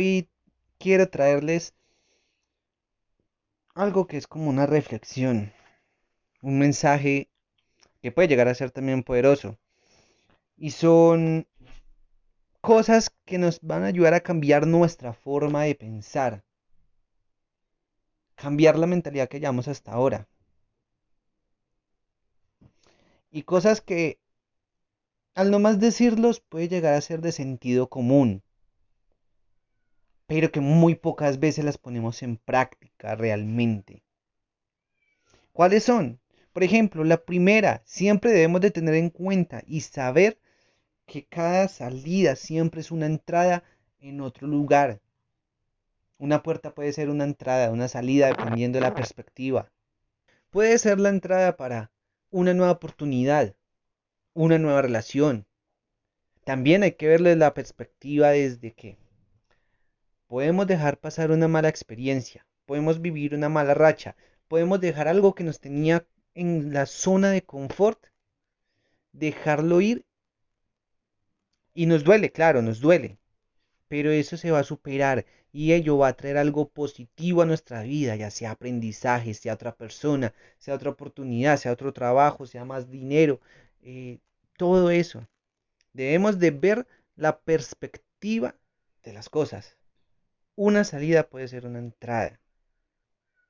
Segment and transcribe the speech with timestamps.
[0.00, 0.30] hoy
[0.78, 1.74] quiero traerles
[3.74, 5.52] algo que es como una reflexión,
[6.40, 7.28] un mensaje
[8.00, 9.58] que puede llegar a ser también poderoso.
[10.56, 11.46] Y son
[12.62, 16.44] cosas que nos van a ayudar a cambiar nuestra forma de pensar,
[18.36, 20.28] cambiar la mentalidad que llevamos hasta ahora.
[23.30, 24.18] Y cosas que
[25.34, 28.42] al no más decirlos puede llegar a ser de sentido común,
[30.30, 34.04] pero que muy pocas veces las ponemos en práctica realmente.
[35.52, 36.20] ¿Cuáles son?
[36.52, 40.38] Por ejemplo, la primera, siempre debemos de tener en cuenta y saber
[41.04, 43.64] que cada salida siempre es una entrada
[43.98, 45.00] en otro lugar.
[46.16, 49.72] Una puerta puede ser una entrada, una salida, dependiendo de la perspectiva.
[50.50, 51.90] Puede ser la entrada para
[52.30, 53.56] una nueva oportunidad,
[54.34, 55.48] una nueva relación.
[56.44, 58.96] También hay que verle la perspectiva desde que
[60.30, 64.14] podemos dejar pasar una mala experiencia, podemos vivir una mala racha,
[64.46, 68.06] podemos dejar algo que nos tenía en la zona de confort,
[69.10, 70.06] dejarlo ir
[71.74, 73.18] y nos duele, claro, nos duele,
[73.88, 77.82] pero eso se va a superar y ello va a traer algo positivo a nuestra
[77.82, 82.88] vida, ya sea aprendizaje, sea otra persona, sea otra oportunidad, sea otro trabajo, sea más
[82.88, 83.40] dinero,
[83.82, 84.20] eh,
[84.56, 85.26] todo eso.
[85.92, 86.86] Debemos de ver
[87.16, 88.54] la perspectiva
[89.02, 89.79] de las cosas.
[90.62, 92.38] Una salida puede ser una entrada.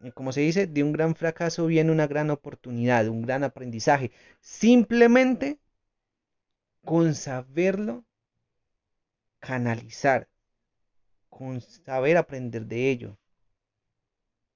[0.00, 4.12] Y como se dice, de un gran fracaso viene una gran oportunidad, un gran aprendizaje.
[4.38, 5.58] Simplemente
[6.84, 8.04] con saberlo
[9.40, 10.28] canalizar,
[11.28, 13.18] con saber aprender de ello,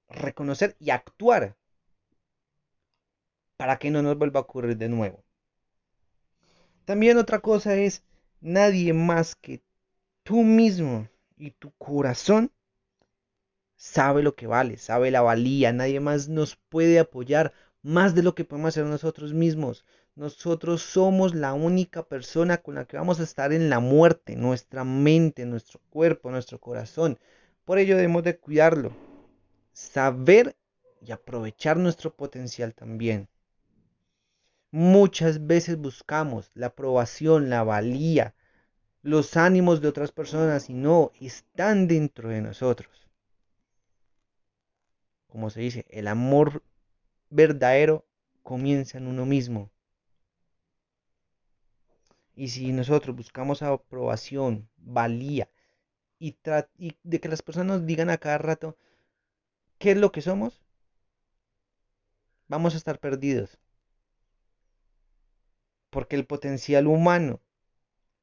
[0.09, 1.57] reconocer y actuar
[3.57, 5.25] para que no nos vuelva a ocurrir de nuevo.
[6.85, 8.05] También otra cosa es
[8.41, 9.61] nadie más que
[10.23, 12.53] tú mismo y tu corazón
[13.77, 17.53] sabe lo que vale, sabe la valía, nadie más nos puede apoyar
[17.83, 19.85] más de lo que podemos hacer nosotros mismos.
[20.17, 24.85] Nosotros somos la única persona con la que vamos a estar en la muerte, nuestra
[24.85, 27.19] mente, nuestro cuerpo, nuestro corazón.
[27.65, 28.97] Por ello debemos de cuidarlo,
[29.73, 30.57] saber
[31.01, 33.29] y aprovechar nuestro potencial también.
[34.71, 38.35] Muchas veces buscamos la aprobación, la valía,
[39.05, 43.07] los ánimos de otras personas y no están dentro de nosotros.
[45.29, 46.63] Como se dice, el amor
[47.29, 48.07] verdadero
[48.43, 49.71] comienza en uno mismo.
[52.35, 55.51] Y si nosotros buscamos aprobación, valía,
[56.19, 56.39] y,
[56.79, 58.79] y, de que las personas nos digan a cada rato
[59.79, 60.65] qué es lo que somos,
[62.49, 63.59] vamos a estar perdidos.
[65.91, 67.43] Porque el potencial humano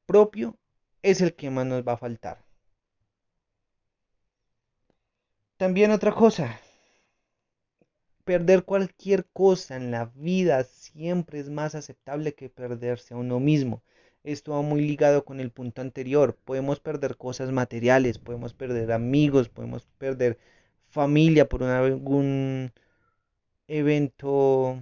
[0.06, 0.58] propio
[1.02, 2.44] es el que más nos va a faltar.
[5.56, 6.60] También otra cosa,
[8.24, 13.82] perder cualquier cosa en la vida siempre es más aceptable que perderse a uno mismo.
[14.24, 16.36] Esto va muy ligado con el punto anterior.
[16.44, 20.38] Podemos perder cosas materiales, podemos perder amigos, podemos perder
[20.90, 22.72] familia por algún
[23.68, 24.80] evento,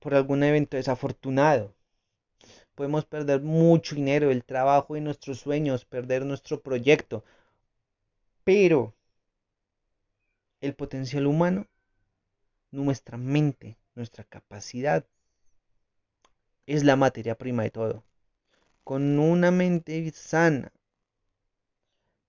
[0.00, 1.74] por algún evento desafortunado.
[2.78, 7.24] Podemos perder mucho dinero, el trabajo y nuestros sueños, perder nuestro proyecto.
[8.44, 8.94] Pero
[10.60, 11.66] el potencial humano
[12.70, 15.04] nuestra mente, nuestra capacidad,
[16.66, 18.04] es la materia prima de todo.
[18.84, 20.72] Con una mente sana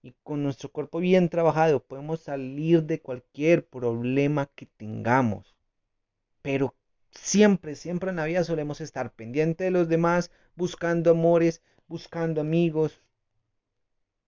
[0.01, 5.55] y con nuestro cuerpo bien trabajado podemos salir de cualquier problema que tengamos.
[6.41, 6.73] Pero
[7.29, 13.01] siempre, siempre en la vida solemos estar pendiente de los demás, buscando amores, buscando amigos,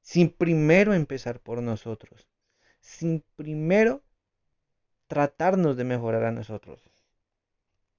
[0.02, 2.28] sin primero empezar por nosotros,
[2.80, 4.04] sin primero
[5.08, 6.80] tratarnos de mejorar a nosotros.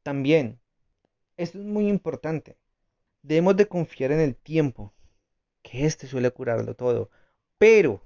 [0.04, 0.60] También,
[1.36, 2.56] esto es muy importante,
[3.22, 4.94] debemos de confiar en el tiempo,
[5.62, 7.10] que éste suele curarlo todo,
[7.58, 8.04] pero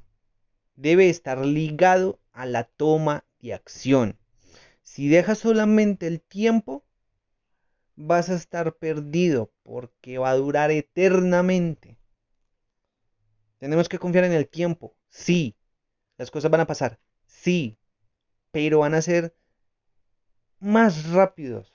[0.76, 4.18] debe estar ligado a la toma de acción.
[4.82, 6.85] Si dejas solamente el tiempo,
[7.96, 11.98] vas a estar perdido porque va a durar eternamente.
[13.58, 14.94] Tenemos que confiar en el tiempo.
[15.08, 15.56] Sí,
[16.18, 16.98] las cosas van a pasar.
[17.26, 17.78] Sí,
[18.52, 19.34] pero van a ser
[20.60, 21.74] más rápidos,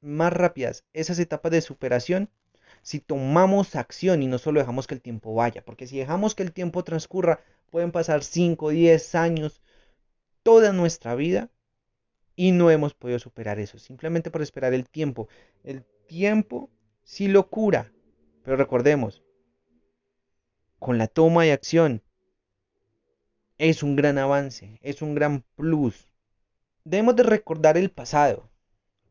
[0.00, 2.30] más rápidas esas etapas de superación
[2.82, 6.44] si tomamos acción y no solo dejamos que el tiempo vaya, porque si dejamos que
[6.44, 9.60] el tiempo transcurra, pueden pasar 5, 10 años,
[10.44, 11.50] toda nuestra vida
[12.36, 15.28] y no hemos podido superar eso, simplemente por esperar el tiempo.
[15.64, 16.70] El tiempo
[17.02, 17.90] sí lo cura,
[18.44, 19.22] pero recordemos,
[20.78, 22.02] con la toma de acción
[23.58, 26.10] es un gran avance, es un gran plus.
[26.84, 28.50] Debemos de recordar el pasado,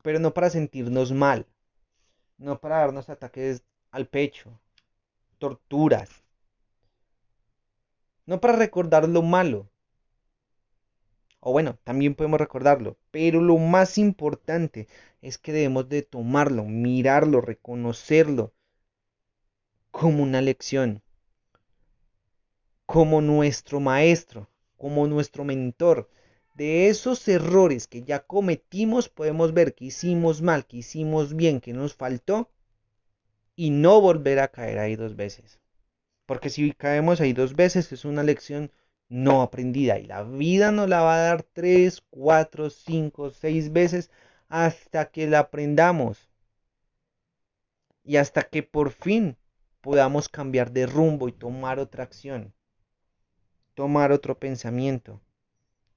[0.04, 1.48] pero no para sentirnos mal,
[2.38, 4.62] no para darnos ataques al pecho,
[5.40, 6.24] torturas,
[8.26, 9.70] no para recordar lo malo.
[11.48, 14.88] O bueno, también podemos recordarlo, pero lo más importante
[15.22, 18.52] es que debemos de tomarlo, mirarlo, reconocerlo
[19.92, 21.04] como una lección,
[22.88, 26.10] como nuestro maestro, como nuestro mentor.
[26.56, 31.74] De esos errores que ya cometimos podemos ver que hicimos mal, que hicimos bien, que
[31.74, 32.50] nos faltó
[33.56, 35.60] y no volver a caer ahí dos veces.
[36.26, 38.72] Porque si caemos ahí dos veces es una lección
[39.10, 44.10] no aprendida y la vida nos la va a dar tres, cuatro, cinco, seis veces
[44.50, 46.30] hasta que la aprendamos
[48.04, 49.38] y hasta que por fin
[49.82, 52.54] podamos cambiar de rumbo y tomar otra acción,
[53.74, 55.22] tomar otro pensamiento,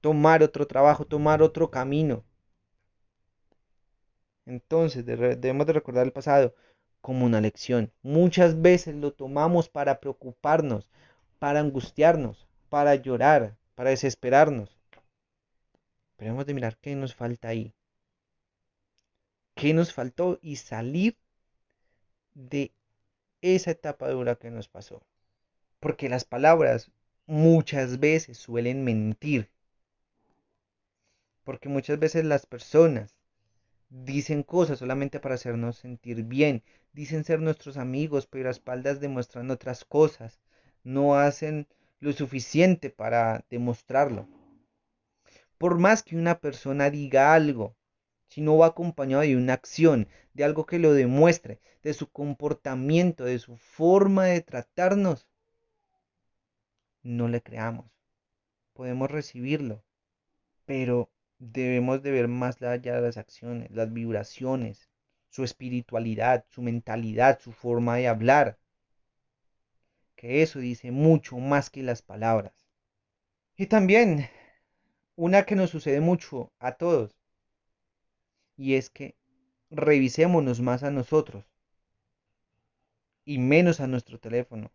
[0.01, 2.23] tomar otro trabajo, tomar otro camino.
[4.45, 6.55] Entonces debemos de recordar el pasado
[7.01, 7.91] como una lección.
[8.01, 10.89] Muchas veces lo tomamos para preocuparnos,
[11.37, 14.77] para angustiarnos, para llorar, para desesperarnos.
[16.15, 17.73] Pero hemos de mirar qué nos falta ahí.
[19.55, 20.39] ¿Qué nos faltó?
[20.41, 21.17] Y salir
[22.33, 22.71] de
[23.41, 25.01] esa etapa dura que nos pasó.
[25.79, 26.91] Porque las palabras
[27.25, 29.49] muchas veces suelen mentir.
[31.43, 33.15] Porque muchas veces las personas
[33.89, 36.63] dicen cosas solamente para hacernos sentir bien.
[36.93, 40.39] Dicen ser nuestros amigos, pero a espaldas demuestran otras cosas.
[40.83, 41.67] No hacen
[41.99, 44.27] lo suficiente para demostrarlo.
[45.57, 47.75] Por más que una persona diga algo,
[48.29, 53.25] si no va acompañado de una acción, de algo que lo demuestre, de su comportamiento,
[53.25, 55.27] de su forma de tratarnos,
[57.03, 57.91] no le creamos.
[58.73, 59.83] Podemos recibirlo,
[60.65, 61.09] pero
[61.39, 64.89] debemos de ver más allá de las acciones, las vibraciones,
[65.29, 68.57] su espiritualidad, su mentalidad, su forma de hablar.
[70.19, 72.51] Que eso dice mucho más que las palabras.
[73.55, 74.29] Y también
[75.15, 77.15] una que nos sucede mucho a todos,
[78.57, 79.15] y es que
[79.69, 81.45] revisémonos más a nosotros
[83.23, 84.69] y menos a nuestro teléfono.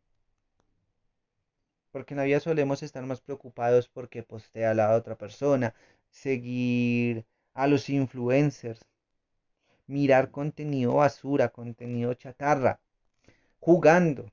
[1.91, 5.75] Porque en la vida solemos estar más preocupados porque postea a la otra persona,
[6.09, 8.81] seguir a los influencers,
[9.87, 12.81] mirar contenido basura, contenido chatarra,
[13.61, 14.33] jugando,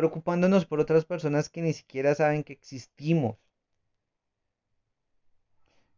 [0.00, 3.36] preocupándonos por otras personas que ni siquiera saben que existimos,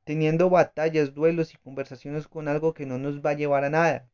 [0.03, 4.11] teniendo batallas, duelos y conversaciones con algo que no nos va a llevar a nada.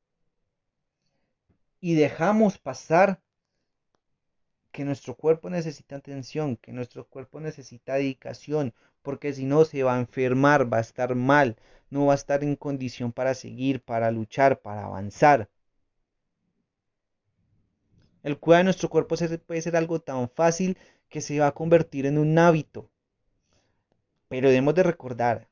[1.81, 3.23] Y dejamos pasar
[4.73, 9.96] que nuestro cuerpo necesita atención, que nuestro cuerpo necesita dedicación, porque si no se va
[9.96, 11.56] a enfermar, va a estar mal,
[11.88, 15.49] no va a estar en condición para seguir, para luchar, para avanzar.
[18.28, 19.16] El cuidado de nuestro cuerpo
[19.46, 20.76] puede ser algo tan fácil
[21.08, 22.90] que se va a convertir en un hábito.
[24.28, 25.49] Pero debemos de recordar,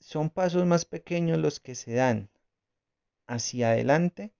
[0.00, 2.30] son pasos más pequeños los que se dan
[3.26, 4.32] hacia adelante,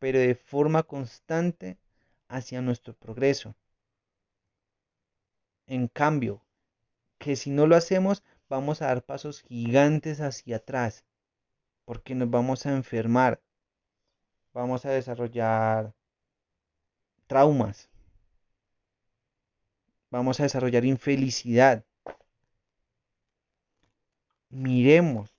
[0.00, 1.78] pero de forma constante
[2.26, 3.54] hacia nuestro progreso.
[5.68, 6.42] En cambio,
[7.18, 11.04] que si no lo hacemos, vamos a dar pasos gigantes hacia atrás,
[11.84, 13.40] porque nos vamos a enfermar,
[14.54, 15.92] vamos a desarrollar
[17.26, 17.90] traumas,
[20.10, 21.84] vamos a desarrollar infelicidad,
[24.48, 25.34] miremos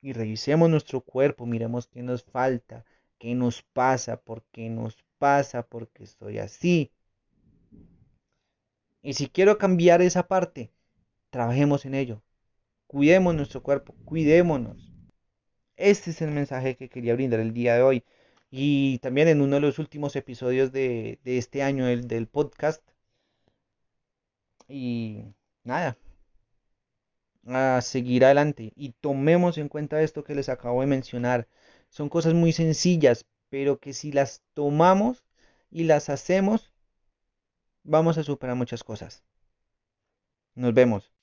[0.00, 2.84] y revisemos nuestro cuerpo, miremos qué nos falta,
[3.18, 6.90] qué nos pasa, por qué nos pasa, porque estoy así.
[9.02, 10.70] Y si quiero cambiar esa parte,
[11.30, 12.22] trabajemos en ello.
[12.86, 14.94] Cuidemos nuestro cuerpo, cuidémonos.
[15.76, 18.04] Este es el mensaje que quería brindar el día de hoy.
[18.56, 22.80] Y también en uno de los últimos episodios de, de este año del, del podcast.
[24.68, 25.24] Y
[25.64, 25.96] nada,
[27.46, 31.48] a seguir adelante y tomemos en cuenta esto que les acabo de mencionar.
[31.88, 35.24] Son cosas muy sencillas, pero que si las tomamos
[35.70, 36.72] y las hacemos,
[37.84, 39.24] vamos a superar muchas cosas.
[40.56, 41.13] Nos vemos.